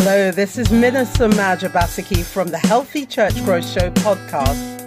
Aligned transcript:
Hello, 0.00 0.30
this 0.30 0.58
is 0.58 0.70
Minister 0.70 1.26
Maja 1.26 1.68
Basiki 1.68 2.24
from 2.24 2.46
the 2.46 2.56
Healthy 2.56 3.04
Church 3.04 3.34
Growth 3.44 3.68
Show 3.68 3.90
podcast. 3.90 4.78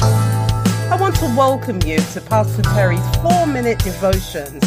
I 0.00 0.96
want 1.00 1.14
to 1.14 1.26
welcome 1.36 1.80
you 1.86 1.98
to 1.98 2.20
Pastor 2.22 2.62
Terry's 2.62 3.16
four 3.22 3.46
minute 3.46 3.78
devotions. 3.78 4.60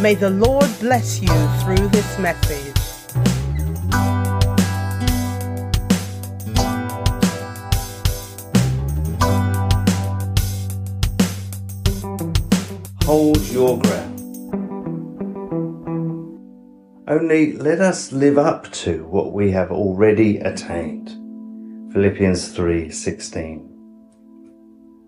May 0.00 0.14
the 0.14 0.30
Lord 0.30 0.70
bless 0.80 1.20
you 1.20 1.28
through 1.60 1.88
this 1.88 2.18
message. 2.18 2.74
Hold 13.04 13.38
your 13.50 13.78
ground. 13.78 14.11
Only 17.08 17.54
let 17.54 17.80
us 17.80 18.12
live 18.12 18.38
up 18.38 18.70
to 18.84 19.04
what 19.06 19.32
we 19.32 19.50
have 19.50 19.72
already 19.72 20.38
attained. 20.38 21.10
Philippians 21.92 22.56
3:16. 22.56 23.68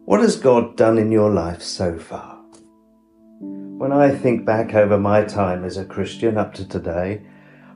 What 0.04 0.18
has 0.18 0.34
God 0.34 0.76
done 0.76 0.98
in 0.98 1.12
your 1.12 1.30
life 1.30 1.62
so 1.62 1.96
far? 1.96 2.40
When 3.38 3.92
I 3.92 4.10
think 4.10 4.44
back 4.44 4.74
over 4.74 4.98
my 4.98 5.22
time 5.22 5.62
as 5.62 5.76
a 5.76 5.84
Christian 5.84 6.36
up 6.36 6.52
to 6.54 6.68
today, 6.68 7.20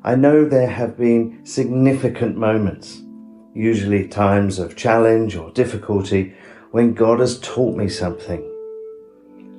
I 0.02 0.16
know 0.16 0.44
there 0.44 0.66
have 0.66 0.96
been 0.96 1.39
significant 1.44 2.36
moments, 2.36 3.00
usually 3.55 4.08
times 4.08 4.58
of 4.58 4.74
challenge 4.74 5.36
or 5.36 5.52
difficulty, 5.52 6.34
when 6.72 6.92
God 6.92 7.20
has 7.20 7.39
taught 7.39 7.77
me 7.77 7.89
something 7.89 8.42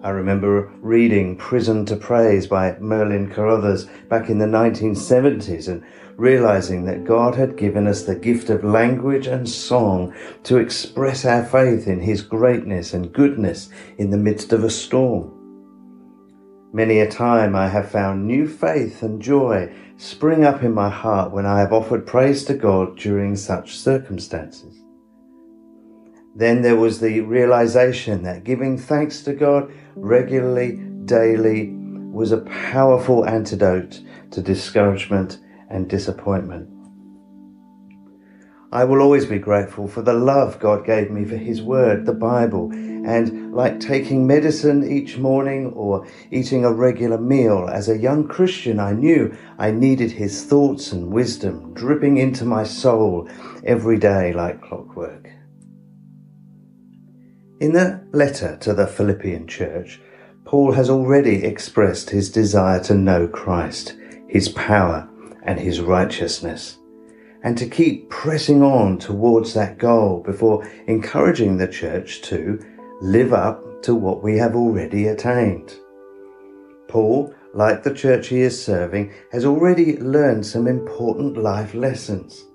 I 0.02 0.12
remember 0.12 0.72
reading 0.80 1.36
Prison 1.36 1.86
to 1.88 1.98
Praise 1.98 2.48
by 2.48 2.78
Merlin 2.80 3.30
Carothers 3.30 3.86
back 4.08 4.30
in 4.30 4.38
the 4.38 4.46
1970s 4.46 5.68
and 5.68 5.84
realizing 6.16 6.86
that 6.86 7.04
God 7.04 7.36
had 7.36 7.58
given 7.58 7.86
us 7.86 8.04
the 8.04 8.16
gift 8.16 8.50
of 8.50 8.64
language 8.64 9.28
and 9.28 9.48
song 9.48 10.16
to 10.44 10.58
express 10.58 11.26
our 11.26 11.44
faith 11.44 11.86
in 11.86 12.00
His 12.00 12.22
greatness 12.22 12.94
and 12.94 13.12
goodness 13.12 13.70
in 13.98 14.10
the 14.10 14.18
midst 14.18 14.54
of 14.54 14.64
a 14.64 14.70
storm. 14.70 15.36
Many 16.72 17.02
a 17.02 17.12
time 17.12 17.54
I 17.54 17.68
have 17.68 17.92
found 17.92 18.26
new 18.26 18.48
faith 18.48 19.04
and 19.04 19.22
joy 19.22 19.70
spring 19.98 20.46
up 20.46 20.64
in 20.64 20.74
my 20.74 20.90
heart 20.90 21.32
when 21.32 21.46
I 21.46 21.60
have 21.60 21.74
offered 21.74 22.08
praise 22.08 22.46
to 22.46 22.54
God 22.54 22.98
during 22.98 23.36
such 23.36 23.78
circumstances. 23.78 24.80
Then 26.36 26.62
there 26.62 26.78
was 26.78 27.00
the 27.02 27.20
realization 27.22 28.24
that 28.24 28.46
giving 28.46 28.78
thanks 28.78 29.22
to 29.24 29.34
God 29.34 29.74
regularly, 30.02 30.78
daily, 31.06 31.76
was 32.12 32.32
a 32.32 32.42
powerful 32.42 33.26
antidote 33.26 34.02
to 34.32 34.42
discouragement 34.42 35.40
and 35.70 35.90
disappointment. 35.90 36.70
I 38.72 38.84
will 38.84 39.02
always 39.02 39.26
be 39.26 39.40
grateful 39.40 39.88
for 39.88 40.04
the 40.04 40.14
love 40.14 40.60
God 40.60 40.86
gave 40.86 41.10
me 41.10 41.26
for 41.26 41.38
His 41.38 41.60
Word, 41.60 42.06
the 42.06 42.14
Bible, 42.14 42.72
and 42.72 43.52
like 43.52 43.80
taking 43.80 44.28
medicine 44.28 44.88
each 44.88 45.18
morning 45.18 45.74
or 45.74 46.06
eating 46.30 46.64
a 46.66 46.72
regular 46.72 47.18
meal, 47.18 47.68
as 47.68 47.90
a 47.90 47.98
young 47.98 48.28
Christian, 48.28 48.80
I 48.80 48.92
knew 48.92 49.36
I 49.58 49.72
needed 49.72 50.12
His 50.12 50.46
thoughts 50.46 50.92
and 50.92 51.12
wisdom 51.12 51.74
dripping 51.74 52.18
into 52.18 52.46
my 52.46 52.64
soul 52.64 53.28
every 53.64 53.98
day 53.98 54.34
like 54.34 54.62
clockwork. 54.62 55.32
In 57.60 57.74
the 57.74 58.00
letter 58.14 58.56
to 58.62 58.74
the 58.74 58.88
Philippian 58.88 59.46
church, 59.46 60.00
Paul 60.46 60.72
has 60.72 60.90
already 60.90 61.44
expressed 61.44 62.10
his 62.10 62.32
desire 62.32 62.80
to 62.84 62.94
know 62.94 63.28
Christ, 63.28 63.98
his 64.30 64.48
power, 64.48 65.10
and 65.44 65.60
his 65.60 65.82
righteousness, 65.82 66.78
and 67.44 67.58
to 67.58 67.68
keep 67.68 68.10
pressing 68.10 68.64
on 68.64 68.98
towards 68.98 69.54
that 69.56 69.78
goal 69.78 70.24
before 70.24 70.66
encouraging 70.88 71.58
the 71.58 71.68
church 71.68 72.22
to 72.24 72.60
live 73.02 73.34
up 73.34 73.84
to 73.84 73.94
what 73.94 74.24
we 74.24 74.38
have 74.38 74.56
already 74.56 75.08
attained. 75.08 75.76
Paul, 76.88 77.36
like 77.54 77.84
the 77.84 77.94
church 77.94 78.30
he 78.30 78.40
is 78.40 78.64
serving, 78.64 79.12
has 79.34 79.44
already 79.44 79.98
learned 79.98 80.46
some 80.46 80.66
important 80.66 81.36
life 81.36 81.74
lessons. 81.74 82.46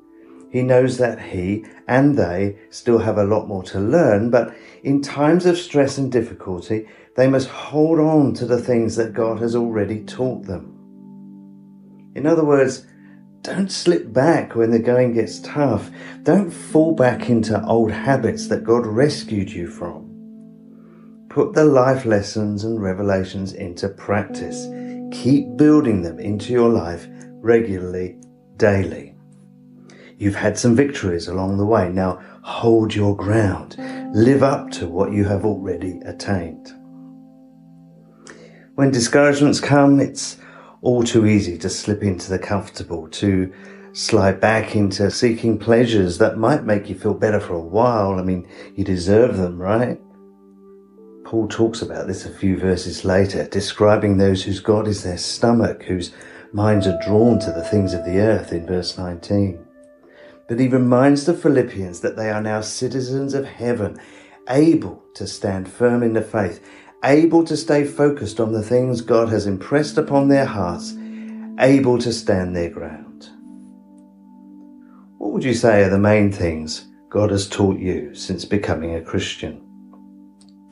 He 0.55 0.63
knows 0.63 0.99
that 0.99 1.21
he 1.21 1.65
and 1.89 2.17
they 2.17 2.57
still 2.71 2.99
have 2.99 3.19
a 3.19 3.25
lot 3.25 3.49
more 3.49 3.65
to 3.65 3.81
learn, 3.81 4.31
but 4.31 4.55
in 4.85 5.03
times 5.03 5.47
of 5.47 5.59
stress 5.59 5.99
and 5.99 6.13
difficulty, 6.13 6.87
they 7.17 7.27
must 7.27 7.49
hold 7.49 7.99
on 7.99 8.35
to 8.35 8.47
the 8.47 8.63
things 8.63 8.95
that 8.95 9.15
God 9.15 9.41
has 9.41 9.57
already 9.57 10.05
taught 10.05 10.45
them. 10.45 12.13
In 12.15 12.25
other 12.25 12.45
words, 12.45 12.87
don't 13.43 13.69
slip 13.69 14.13
back 14.13 14.55
when 14.55 14.71
the 14.71 14.79
going 14.79 15.15
gets 15.15 15.41
tough. 15.41 15.91
Don't 16.23 16.53
fall 16.53 16.95
back 16.95 17.29
into 17.29 17.61
old 17.67 17.91
habits 17.91 18.47
that 18.47 18.63
God 18.63 18.87
rescued 18.87 19.51
you 19.51 19.67
from. 19.67 21.27
Put 21.31 21.55
the 21.55 21.65
life 21.65 22.05
lessons 22.05 22.63
and 22.63 22.81
revelations 22.81 23.55
into 23.55 23.89
practice. 23.89 24.69
Keep 25.11 25.57
building 25.57 26.03
them 26.03 26.21
into 26.21 26.53
your 26.53 26.69
life 26.69 27.09
regularly, 27.41 28.21
daily. 28.57 29.14
You've 30.19 30.37
had 30.37 30.59
some 30.59 30.77
victories 30.77 31.29
along 31.29 31.59
the 31.59 31.67
way. 31.67 31.89
Now 31.89 32.23
hold 32.43 32.95
your 32.95 33.17
ground. 33.17 33.77
Live 34.15 34.43
up 34.43 34.71
to 34.73 34.87
what 34.87 35.13
you 35.13 35.25
have 35.25 35.45
already 35.45 36.01
attained. 36.05 36.73
When 38.75 38.91
discouragements 38.91 39.61
come, 39.61 40.01
it's 40.01 40.39
all 40.83 41.03
too 41.03 41.27
easy 41.27 41.57
to 41.59 41.69
slip 41.71 42.03
into 42.03 42.29
the 42.31 42.39
comfortable, 42.39 43.09
to 43.09 43.53
slide 43.93 44.41
back 44.41 44.75
into 44.75 45.11
seeking 45.11 45.59
pleasures 45.59 46.19
that 46.19 46.37
might 46.37 46.65
make 46.65 46.89
you 46.89 46.99
feel 46.99 47.15
better 47.15 47.41
for 47.41 47.55
a 47.55 47.61
while. 47.61 48.19
I 48.19 48.23
mean, 48.23 48.49
you 48.75 48.85
deserve 48.85 49.37
them, 49.37 49.59
right? 49.59 50.01
Paul 51.25 51.49
talks 51.49 51.81
about 51.81 52.07
this 52.07 52.27
a 52.27 52.31
few 52.31 52.59
verses 52.59 53.05
later, 53.05 53.47
describing 53.49 54.19
those 54.19 54.43
whose 54.43 54.61
God 54.61 54.87
is 54.87 55.03
their 55.03 55.19
stomach, 55.19 55.85
whose 55.85 56.13
minds 56.53 56.87
are 56.87 57.01
drawn 57.05 57.39
to 57.41 57.51
the 57.51 57.65
things 57.65 57.95
of 57.95 58.05
the 58.05 58.19
earth 58.19 58.53
in 58.53 58.67
verse 58.67 58.99
19. 58.99 59.64
But 60.49 60.61
he 60.61 60.69
reminds 60.69 61.25
the 61.25 61.35
Philippians 61.35 62.01
that 62.01 62.17
they 62.17 62.31
are 62.31 62.43
now 62.43 62.61
citizens 62.61 63.35
of 63.35 63.47
heaven, 63.47 63.99
able 64.49 65.03
to 65.15 65.27
stand 65.27 65.69
firm 65.69 66.03
in 66.03 66.13
the 66.13 66.23
faith, 66.23 66.65
able 67.03 67.45
to 67.45 67.57
stay 67.57 67.85
focused 67.85 68.41
on 68.41 68.53
the 68.53 68.63
things 68.63 69.01
God 69.01 69.29
has 69.31 69.47
impressed 69.47 69.97
upon 69.97 70.29
their 70.29 70.45
hearts, 70.45 70.95
able 71.59 71.99
to 71.99 72.13
stand 72.13 72.55
their 72.55 72.71
ground. 72.71 73.29
What 75.19 75.33
would 75.33 75.45
you 75.45 75.55
say 75.55 75.83
are 75.83 75.91
the 75.91 75.99
main 75.99 76.31
things 76.31 76.89
God 77.09 77.31
has 77.31 77.49
taught 77.49 77.79
you 77.79 78.15
since 78.15 78.45
becoming 78.45 78.95
a 78.95 79.01
Christian? 79.01 79.61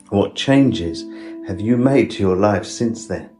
What 0.09 0.35
changes 0.35 1.03
have 1.47 1.59
you 1.59 1.77
made 1.77 2.11
to 2.11 2.19
your 2.19 2.35
life 2.35 2.65
since 2.65 3.07
then? 3.07 3.31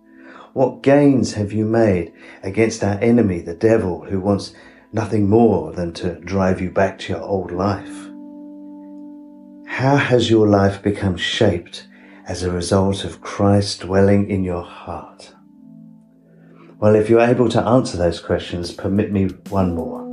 What 0.53 0.81
gains 0.81 1.33
have 1.33 1.51
you 1.51 1.65
made 1.65 2.13
against 2.41 2.83
our 2.83 2.99
enemy, 2.99 3.41
the 3.41 3.55
devil, 3.55 4.03
who 4.05 4.19
wants 4.19 4.53
nothing 4.93 5.27
more 5.27 5.73
than 5.73 5.91
to 5.91 6.19
drive 6.19 6.61
you 6.61 6.69
back 6.69 6.99
to 6.99 7.13
your 7.13 7.21
old 7.21 7.51
life. 7.51 8.09
How 9.67 9.95
has 9.95 10.29
your 10.29 10.47
life 10.47 10.83
become 10.83 11.17
shaped 11.17 11.87
as 12.27 12.43
a 12.43 12.51
result 12.51 13.03
of 13.03 13.19
Christ 13.19 13.81
dwelling 13.81 14.29
in 14.29 14.43
your 14.43 14.61
heart? 14.61 15.33
Well, 16.77 16.95
if 16.95 17.09
you're 17.09 17.21
able 17.21 17.49
to 17.49 17.61
answer 17.61 17.97
those 17.97 18.19
questions, 18.19 18.71
permit 18.71 19.11
me 19.11 19.25
one 19.49 19.73
more. 19.73 20.03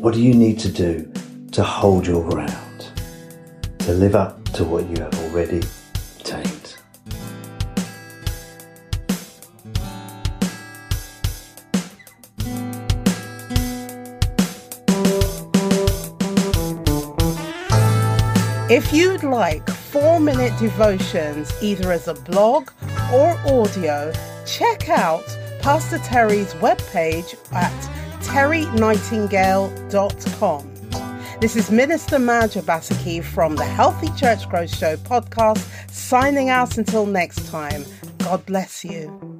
What 0.00 0.14
do 0.14 0.22
you 0.22 0.32
need 0.34 0.60
to 0.60 0.70
do 0.70 1.12
to 1.52 1.64
hold 1.64 2.06
your 2.06 2.28
ground, 2.30 2.92
to 3.80 3.92
live 3.92 4.14
up 4.14 4.44
to 4.50 4.64
what 4.64 4.88
you 4.88 5.02
have 5.02 5.18
already 5.24 5.62
If 18.70 18.92
you'd 18.92 19.22
like 19.22 19.66
four 19.66 20.20
minute 20.20 20.52
devotions, 20.58 21.50
either 21.62 21.90
as 21.90 22.06
a 22.06 22.12
blog 22.12 22.68
or 23.10 23.30
audio, 23.46 24.12
check 24.44 24.90
out 24.90 25.24
Pastor 25.60 25.96
Terry's 26.00 26.52
webpage 26.54 27.34
at 27.54 27.72
terrynightingale.com. 28.22 30.74
This 31.40 31.56
is 31.56 31.70
Minister 31.70 32.18
Maja 32.18 32.60
Basaki 32.60 33.24
from 33.24 33.56
the 33.56 33.64
Healthy 33.64 34.10
Church 34.18 34.46
Growth 34.50 34.76
Show 34.76 34.98
podcast, 34.98 35.66
signing 35.90 36.50
out 36.50 36.76
until 36.76 37.06
next 37.06 37.48
time. 37.48 37.86
God 38.18 38.44
bless 38.44 38.84
you. 38.84 39.37